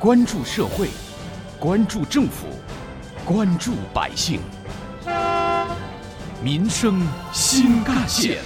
[0.00, 0.88] 关注社会，
[1.58, 2.46] 关注政府，
[3.22, 4.40] 关注百姓，
[6.42, 8.38] 民生新干线。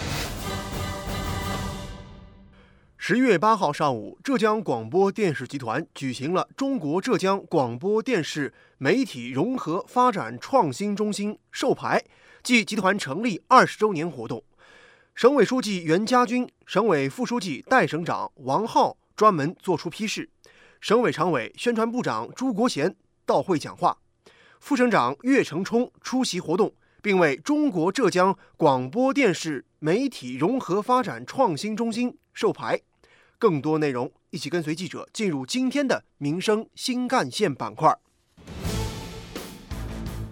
[2.97, 12.03] 十月八号上午，浙江广播电视集团举行了中国浙江广播电视媒体融合发展创新中心授牌
[12.43, 14.43] 暨集团成立二十周年活动。
[15.15, 20.29] 省委书记袁家军、省委副书记、代省长王浩专门作出批示，
[20.85, 22.95] 省委常委、宣传部长朱国贤
[23.25, 23.97] 到会讲话，
[24.61, 32.83] 副省长岳成冲出席活动，并为中国浙江广播电视媒体融合发展创新中心授牌。
[33.39, 37.97] 更多内容，一起跟随记者进入今天的民生新干线板块，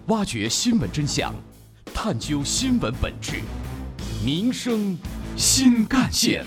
[0.09, 1.33] 挖掘新闻真相，
[1.95, 3.41] 探究新闻本质，
[4.23, 4.95] 民生
[5.35, 6.45] 新干线。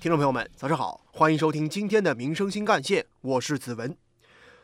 [0.00, 3.96] 听众朋友们，早上好，欢迎收听今天的民生新干线，我是子文。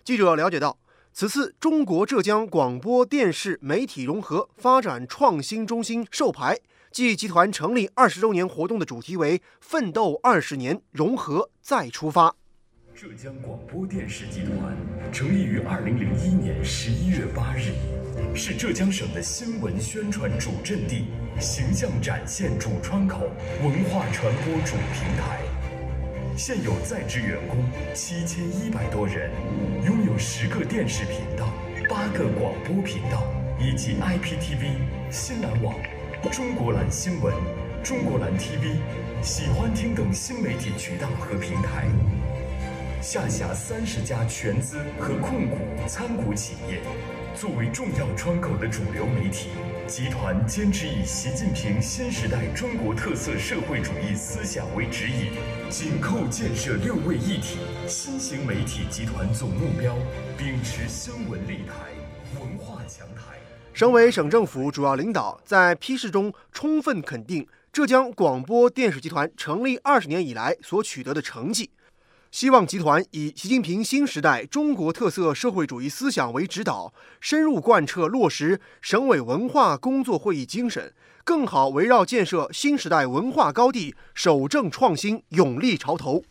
[0.04, 0.78] 记者了解到，
[1.12, 6.56] 此次中国浙江广播电视媒体融合发展创新中心授牌。
[6.92, 12.36] 暨集团成立二十周年活动的主题为“奋斗二十年，融合再出发”。
[12.96, 14.76] 浙江广播电视集团
[15.12, 17.72] 成立于二零零一年十一月八日，
[18.36, 21.06] 是浙江省的新闻宣传主阵地、
[21.40, 23.28] 形象展现主窗口、
[23.64, 25.40] 文化传播主平台。
[26.36, 27.58] 现有在职员工
[27.94, 29.28] 七千一百多人，
[29.84, 31.52] 拥有十个电视频道、
[31.90, 33.26] 八个广播频道
[33.58, 34.70] 以及 IPTV、
[35.10, 35.74] 新蓝网。
[36.30, 37.34] 中国蓝新闻、
[37.82, 38.76] 中国蓝 TV、
[39.20, 41.86] 喜欢听等新媒体渠道和平台，
[43.04, 46.80] 下辖三十家全资和控股参股企业。
[47.36, 49.50] 作为重要窗口的主流媒体，
[49.86, 55.32] 集团坚持以习近平新时代中国特色社会主义思想为指引，
[55.68, 59.94] 紧扣建设六位一体新型媒体集团总目标，
[60.38, 61.92] 秉持新闻立台、
[62.40, 63.36] 文化强台。
[63.74, 71.68] 省委省政府主要领导在批示中充分肯定浙江广播电视集团成立二十年以来所取得的成绩，
[72.34, 80.92] 希望集团以习近平新时代中国特色社会主义思想为指导，深入贯彻落实省委文化工作会议精神，
[81.22, 86.24] 更好围绕建设新时代文化高地，守正创新，勇立潮头。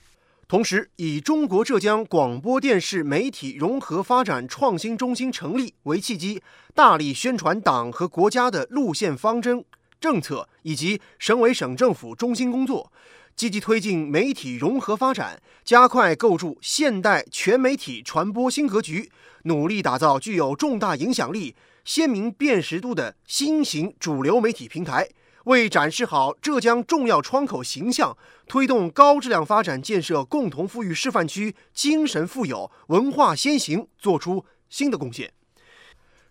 [0.50, 6.44] 同时，以中国浙江广播电视媒体融合发展创新中心成立为契机，
[6.76, 9.64] 大力宣传党和国家的路线方针、
[10.02, 12.92] 政策以及省委省政府中心工作，
[13.36, 19.12] 积极推进媒体融合发展，加快构筑现代全媒体传播新格局，
[19.44, 25.10] 努力打造具有重大影响力、鲜明辨识度的新型主流媒体平台。
[25.46, 28.16] 为展示好浙江重要窗口形象，
[28.48, 35.34] 推动高质量发展建设共同富裕示范区精神富有、文化先行作出新的贡献。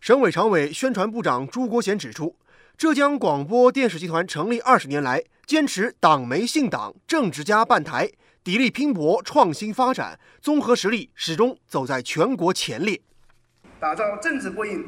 [0.00, 2.34] 省委常委、宣传部长朱国贤指出，
[2.76, 8.08] 浙江广播电视集团成立二十年来，坚持党媒信党、政治家办台，
[8.44, 13.00] 砥砺拼搏、创新发展，综合实力始终走在全国前列，
[13.78, 14.84] 打造政治过硬、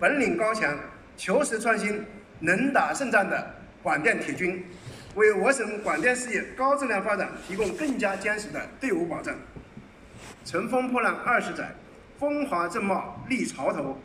[0.00, 0.78] 本领高强、
[1.16, 2.04] 求实创新、
[2.40, 3.54] 能打胜仗的。
[3.82, 4.64] 广电铁军
[5.14, 9.34] 为我省广电事业高质量发展提供更加坚实的队伍保障。
[10.42, 11.74] 乘风破浪二十载，
[12.18, 13.98] 风华正茂立潮头。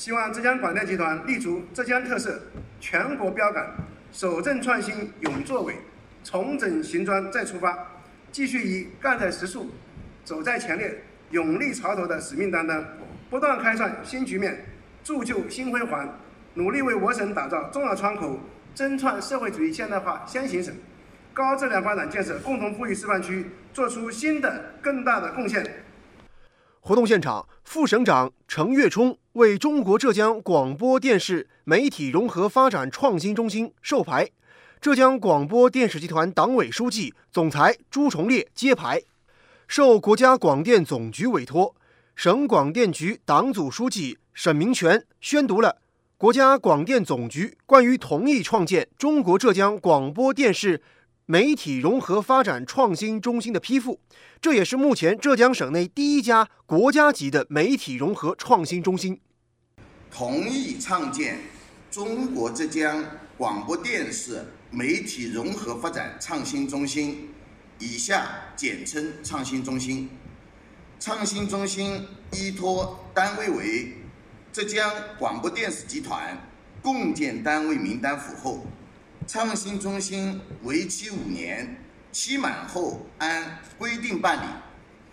[0.00, 2.40] 希望浙江广电集团立足浙江特色、
[2.80, 3.70] 全国标杆，
[4.10, 5.74] 守正创新勇作为，
[6.24, 7.76] 重整行装再出发，
[8.32, 9.70] 继续以干在实处、
[10.24, 11.02] 走在前列、
[11.32, 12.82] 勇立潮头的使命担当，
[13.28, 14.64] 不断开创新局面，
[15.04, 16.08] 铸就新辉煌，
[16.54, 18.40] 努力为我省打造重要窗口。
[18.74, 20.74] 争创社会主义现代化先行省，
[21.34, 23.44] 高质量发展建设共同富裕示范区
[23.74, 25.62] 做出新的更大的贡献。
[26.80, 34.30] 活动现场，副省长程跃冲为中国浙江广播电视媒体融合发展创新中心授牌，
[34.80, 39.02] 浙江广播电视集团党委书记、总裁朱崇烈揭牌。
[39.68, 41.76] 受国家广电总局委托，
[42.16, 45.76] 省广电局党组书记沈明全宣读了。
[46.16, 50.82] 国家广电总局关于同意创建中国浙江广播电视
[51.30, 54.00] 媒体融合发展创新中心的批复，
[54.42, 59.20] 这也是目前浙江省内第一家国家级的媒体融合创新中心。
[60.10, 61.38] 同意创建
[61.88, 63.04] 中国浙江
[63.38, 67.28] 广播电视媒体融合发展创新中心，
[67.78, 70.10] 以下简称创新中心。
[70.98, 73.92] 创新中心依托单位为。
[74.52, 76.36] 浙江广播电视集团
[76.82, 78.66] 共建单位名单符后，
[79.32, 81.76] 创新中心为期五年，
[82.10, 84.46] 期满后按规定办理。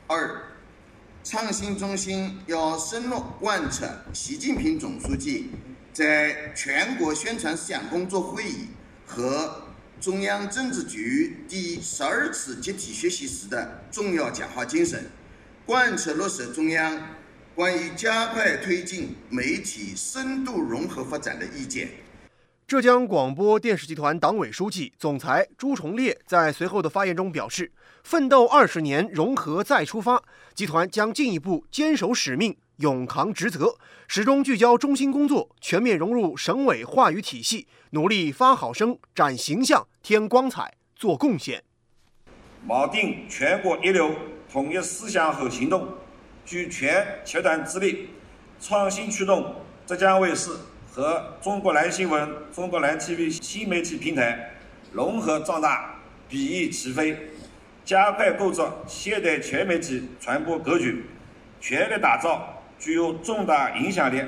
[0.07, 0.41] 二，
[1.23, 5.51] 创新中心要深入贯彻习近平总书记
[5.93, 8.69] 在全国宣传思想工作会议
[9.05, 9.67] 和
[10.01, 15.11] 中央政治局第十二次集体学习时的重要讲话精神，
[15.63, 16.99] 贯彻落实中央
[17.53, 21.91] 关于加快推进媒体深度融合发展的意见。
[22.67, 27.71] 浙江广播电视集团党委书记、总裁朱崇烈在随后的发言中表示
[28.03, 30.21] ：“奋斗二十年，融合再出发，
[30.53, 33.77] 集团将进一步坚守使命，勇扛职责，
[34.09, 41.63] 始终聚焦中心工作，全面融入省委话语体系，努力发好声、展形象、添光彩、做贡献。”
[42.67, 44.13] 锚定全国一流
[44.51, 45.87] 统一思想和行动，
[46.43, 48.09] 举全集团之力，
[48.59, 49.55] 创新驱动
[49.85, 50.49] 浙江卫视。
[50.97, 54.49] 和中国蓝新闻、中国蓝 TV 新媒体平台
[54.91, 55.93] 融合壮大，
[56.27, 57.15] 比翼齐飞，
[57.85, 61.05] 加快构筑现代全媒体传播格局，
[61.61, 64.23] 全力打造具有重大影响力、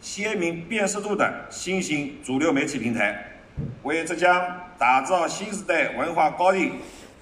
[0.00, 3.42] 鲜明辨识度的新型主流媒体平台，
[3.82, 4.42] 为浙江
[4.78, 6.72] 打造新时代文化高地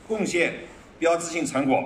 [0.06, 0.54] 贡献
[1.00, 1.82] 标志性成果。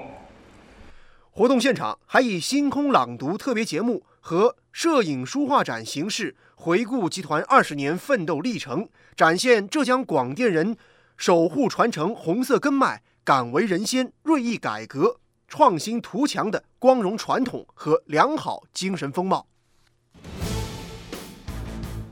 [1.31, 6.36] 活动现场还以星空朗读特别节目和摄影书画展形式。
[6.54, 10.76] 回顾集团二十年奋斗历程，展现浙江广电人
[11.16, 19.48] 守护传承红色根脉、敢为人先、锐意改革、创新图强的光荣传统和良好精神风貌。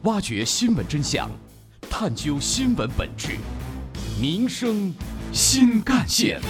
[0.02, 1.30] 挖掘新闻真相，
[1.88, 3.36] 探究新闻本质，
[4.20, 4.92] 民生
[5.32, 6.40] 新干线。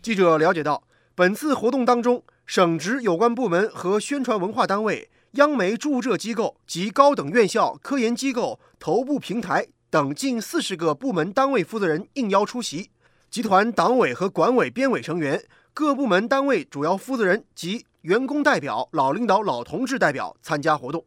[0.00, 0.80] 记者了解到，
[1.18, 2.22] 本次活动当中。
[2.46, 12.90] 省直有关部门和宣传文化单位、央媒驻浙机构及高等院校、科研机构、头部平台等近四十个部门单位负责人应邀出席，
[13.28, 15.42] 集团党委和管委编委成员、
[15.74, 21.04] 各部门单位主要负责人及员工代表、老领导、老同志代表参加活动。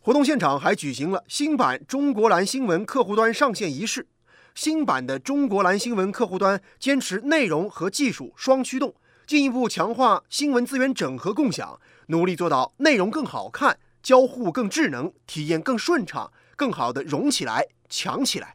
[0.00, 4.08] 活动现场还举行了新版中国蓝新闻客户端上线仪式。
[4.56, 8.92] 新版的中国蓝新闻客户端坚持内容和技术双驱动。
[9.26, 18.54] 进一步强化新闻资源整合共享，努力做到内容更好看、交互更智能、体验更顺畅，更好的融起来、强起来。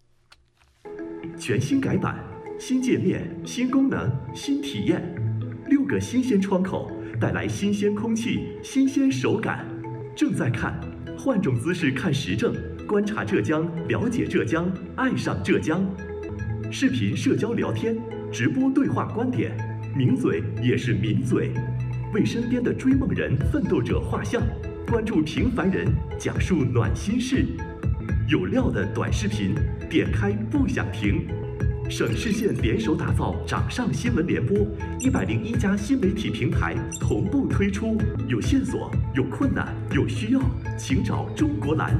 [1.38, 2.24] 全新改版、
[2.58, 5.14] 新界面、新功能、新体验，
[5.68, 6.90] 六个新鲜窗口
[7.20, 9.68] 带来新鲜空气、新鲜手感。
[10.16, 10.80] 正在看，
[11.18, 12.56] 换种姿势看时政，
[12.88, 15.86] 观察浙江，了解浙江，爱上浙江。
[16.72, 17.98] 视频社交聊天，
[18.32, 19.70] 直播对话观点。
[19.94, 21.52] 名嘴也是名嘴，
[22.14, 24.42] 为身边的追梦人、奋斗者画像，
[24.88, 25.86] 关注平凡人，
[26.18, 27.46] 讲述暖心事，
[28.30, 29.54] 有料的短视频，
[29.90, 31.28] 点开不想停。
[31.90, 34.66] 省市县联手打造掌上新闻联播，
[35.02, 37.98] 一百零一家新媒体平台同步推出。
[38.30, 40.40] 有线索、有困难、有需要，
[40.78, 41.94] 请找中国蓝。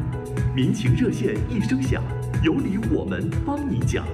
[0.56, 2.02] 民情热线一声响，
[2.42, 4.06] 有理我们帮你讲。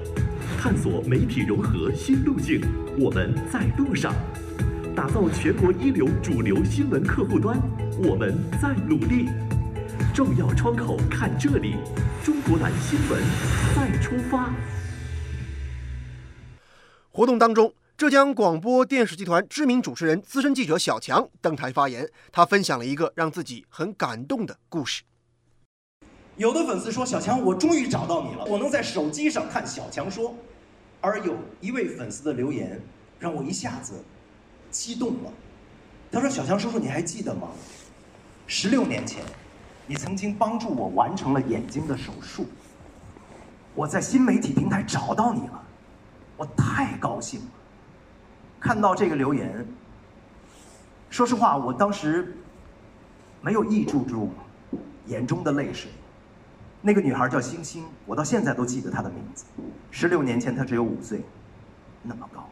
[0.59, 2.59] 探索媒体融合新路径，
[3.00, 4.12] 我们在路上；
[4.95, 7.57] 打造全国一流主流新闻客户端，
[8.04, 9.30] 我们在努力。
[10.15, 11.76] 重要窗口看这里，
[12.23, 13.21] 中国蓝新闻
[13.76, 14.52] 再出发。
[17.11, 25.04] 活动当中，浙江广播电视集团知名主持人、资深记者小强登台发言，他分享了一个让自己很感动的故事。
[26.37, 30.33] 有的粉丝说：“小强，我终于找到你了，我能在手机上看小强说。”
[31.01, 32.81] 而有一位粉丝的留言
[33.19, 33.94] 让我一下子
[34.71, 35.31] 激动了。
[36.11, 37.47] 他说：“小强叔叔，你还记得吗？
[38.45, 39.23] 十六年前，
[39.85, 42.45] 你曾经帮助我完成了眼睛的手术。
[43.73, 45.63] 我在新媒体平台找到你了，
[46.35, 47.47] 我太高兴了。
[48.59, 49.65] 看到这个留言，
[51.09, 52.35] 说实话，我当时
[53.41, 54.29] 没有抑制住
[55.07, 55.89] 眼中的泪水。”
[56.81, 59.45] 那个女孩叫星星，我到现在都记得她的名字。
[59.89, 61.21] 十六年前她只有五岁，
[62.03, 62.47] 那么高。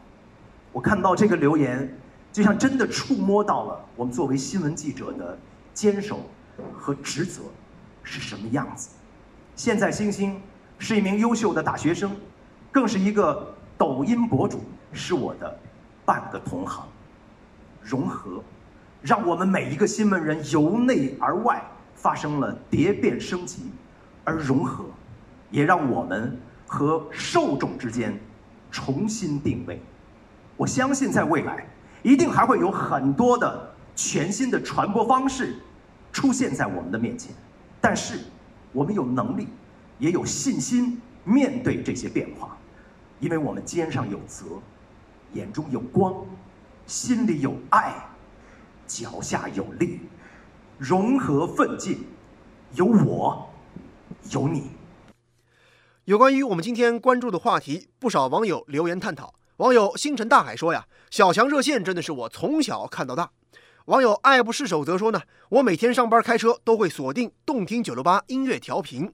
[0.72, 1.98] 我看到这个留言，
[2.34, 5.38] 就像真的触摸到了我们作为新闻记者的
[5.74, 6.20] 坚守
[6.74, 7.44] 和职责
[8.04, 8.90] 是什么样子。
[9.56, 10.42] 现在星星
[10.78, 12.12] 是一名优秀的大学生，
[12.72, 15.58] 更是一个抖音博主，是我的
[16.04, 16.86] 半个同行。
[17.82, 18.44] 融合，
[19.02, 21.64] 让我们每一个新闻人由内而外
[21.94, 23.72] 发生了蝶变升级。
[24.26, 24.84] 而融合，
[25.50, 28.20] 也让我们和受众之间
[28.70, 29.82] 重新定位。
[30.58, 31.66] 我相信，在未来，
[32.04, 35.56] 一定还会有很多的全新的传播方式
[36.12, 37.34] 出现在我们的面前。
[37.80, 38.20] 但是，
[38.74, 39.48] 我们有能力，
[40.00, 42.58] 也有信心面对这些变化，
[43.20, 44.46] 因为我们肩上有责，
[45.34, 46.14] 眼中有光，
[46.88, 47.94] 心里有爱，
[48.88, 50.00] 脚下有力，
[50.78, 52.06] 融合奋进，
[52.74, 53.48] 有我，
[54.32, 54.72] 有你。
[56.06, 59.34] 有关于我们今天关注的话题，不少网友留言探讨。
[59.58, 63.32] 网友星辰大海说呀：“小强热线真的是我从小看到大。”
[63.86, 69.12] 网友爱不释手则说呢：“我每天上班开车都会锁定动听九六八音乐调频。”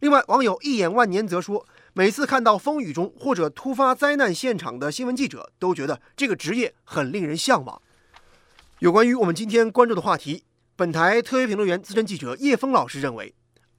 [0.00, 7.80] 另外，网友一眼万年则说：“每次看到风雨中或者突发灾难现场的新闻记者，都觉得这个职业很令人向往。”
[8.80, 10.44] 有关于我们今天关注的话题，
[10.74, 13.34] 本台特约评论员、资深记者叶峰老师认为，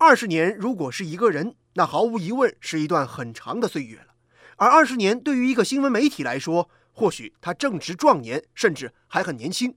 [0.06, 1.56] 二十年如果是一个人。
[1.78, 4.14] 那毫无疑问是一段很长的岁月了，
[4.56, 9.76] 而二十年对于一个新闻媒体来说，或许他正值壮年，甚至还很年轻。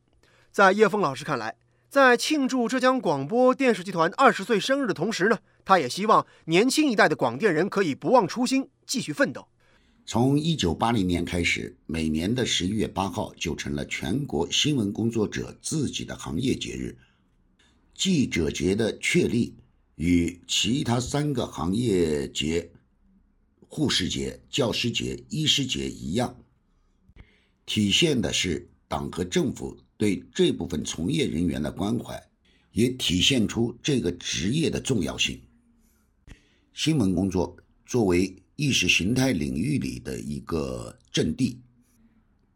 [0.52, 1.56] 在叶峰老师看来，
[1.88, 9.49] 在庆祝浙江广播电视集团二十岁生日的同时呢，他也希望年轻一代的广电人可以不忘初心，继续奋斗。
[10.04, 16.97] 从一九八零年开始，每年的十一月八号就成了全国新闻工作者自己的行业节日，
[17.94, 19.56] 记者节的确立。
[19.98, 22.70] 与其他三个行业节——
[23.66, 26.36] 护士节、教师节、医师节一样，
[27.66, 32.30] 体现的是党和政府对这部分从业人员的关怀，
[32.70, 35.40] 也体现出这个职业的重要性。
[36.72, 41.58] 新闻工作作为意识形态领域里的一个阵地，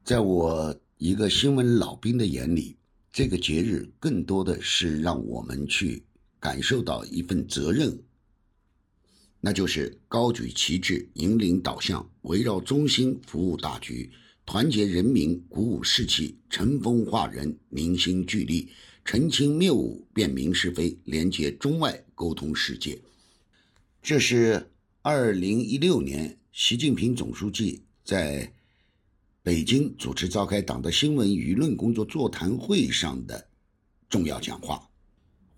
[0.04, 2.76] 在我一个新闻老兵的眼里，
[3.12, 6.04] 这个节日更多的是让我们去。
[6.42, 8.02] 感受到一份责任，
[9.40, 14.11] 那就是高举旗帜，引领导向，围绕中心服务大局，
[14.44, 18.72] 团结人民，鼓舞士气，乘风化人，凝心聚力，
[19.04, 23.00] 澄清谬误，辨明是非，连接中外，沟通世界。
[24.02, 24.68] 这是
[25.00, 28.52] 二零一六年习近平总书记在
[29.44, 33.46] 北京主持召开党的新闻舆论工作座谈会上的
[34.11, 34.88] 重要讲话。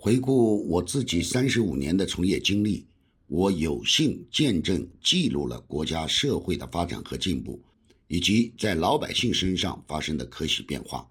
[0.05, 2.85] 回顾我自己三十五年的从业经历，
[3.27, 7.59] 我有幸见证、记录了国家社会的发展和进步，
[8.07, 11.09] 以及在老百姓身上发生的可喜变化。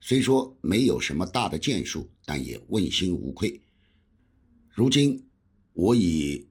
[0.00, 3.60] 虽说没有什么大的建树，但也问心无愧。
[4.70, 5.22] 如今，
[5.72, 6.48] 我已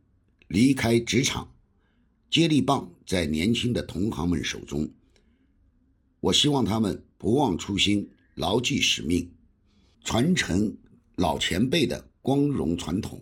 [0.48, 1.54] 离开职场，
[2.32, 4.90] 接力棒在年轻的同行们手中。
[6.22, 9.30] 我希望他们不忘初心，牢记使命，
[10.06, 10.74] 传承。
[11.18, 13.22] 老前辈的光荣传统，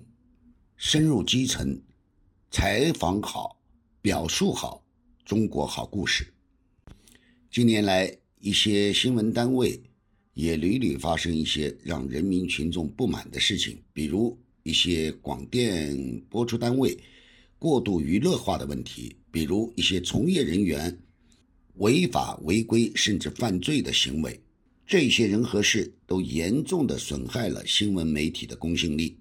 [0.77, 1.77] 深入基层，
[2.49, 3.61] 采访好，
[4.01, 4.81] 表述好，
[5.25, 6.25] 中国好故事。
[7.51, 9.77] 近年来，一些新闻单位
[10.33, 16.97] 也屡屡发生一些让人民群众不满的事情，比如一些广电播出单位
[17.59, 20.97] 过度娱乐化的问题，比如一些从业人员
[21.73, 24.41] 违法违规甚至犯罪的行为。
[24.91, 29.17] 这些人和事都严重的损害了新闻媒体的公信力。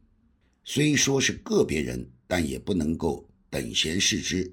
[0.64, 4.52] 虽说是个别人，但也不能够等闲视之。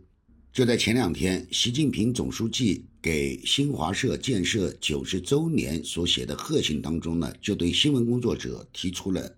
[0.53, 9.35] 就在前两天，习近平总书记给新华社建设九十周年所写的贺信当中呢，就对新闻工作者提出了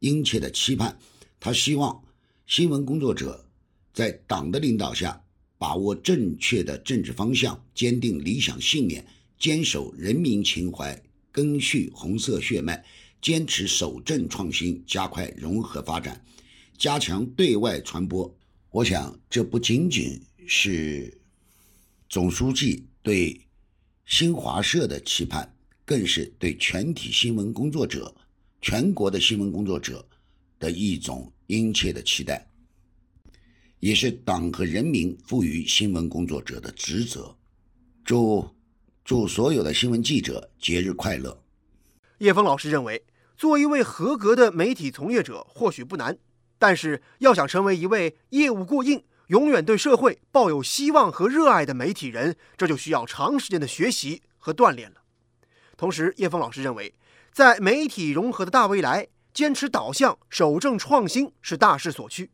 [0.00, 0.98] 殷切的期盼。
[1.38, 2.02] 他希望
[2.44, 3.48] 新闻工作者
[3.92, 5.22] 在党的领导下，
[5.58, 9.06] 把握正确的政治方向，坚定理想信念。
[9.36, 11.02] 坚守人民情怀，
[11.34, 12.84] 赓续红色血脉，
[13.20, 16.24] 坚持守正创新，加快融合发展，
[16.78, 18.32] 加强对外传播。
[18.70, 21.20] 我想，这不仅仅是
[22.08, 23.40] 总书记对
[24.06, 25.52] 新华社的期盼，
[25.84, 28.14] 更是对全体新闻工作者、
[28.62, 30.08] 全国的新闻工作者
[30.60, 32.48] 的一种殷切的期待，
[33.80, 37.36] 也是党和人民赋予新闻工作者的职责。
[38.04, 38.48] 祝。
[39.04, 41.38] 祝所有的新闻记者节日快乐。
[42.18, 43.04] 叶峰老师认为，
[43.36, 46.16] 做一位合格的媒体从业者或许不难，
[46.58, 55.02] 但是要想成为一位业务过硬、永远对社会抱有希望和热爱的媒体人，这就需要长时间的学习和锻炼了。
[55.76, 56.94] 同时，叶峰老师认为，
[57.30, 62.30] 在媒体融合的大未来，坚持导向、守正创新是大势所趋。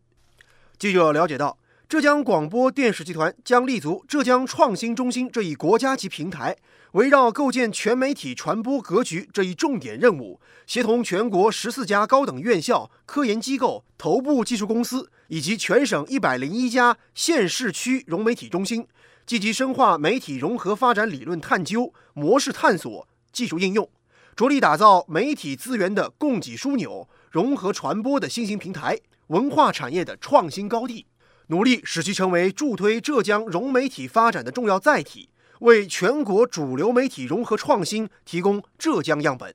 [0.79, 1.59] 记者了解到。
[1.90, 6.56] 浙江广播电视集团将立足浙江创新中心这一国家级平台，
[6.92, 18.87] 围绕构建全媒体传播格局这一重点任务，协同全国十四家高等院校、科研机构、头部技术公司以及全省一百零一家县市区融媒体中心，
[19.26, 23.90] 积极深化媒体融合发展理论探究、模式探索、技术应用，
[24.37, 31.06] 着力打造媒体资源的供给枢纽、融合传播的新型平台、文化产业的创新高地。
[31.50, 35.28] 努力使其成为助推浙江融媒体发展的重要载体，
[35.59, 39.52] 为全国主流媒体融合创新提供浙江样本。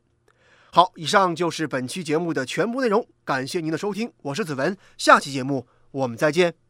[0.72, 6.65] 好，以上就是本期节目的全部内容，感谢您的收听，我是子文，下期节目我们再见。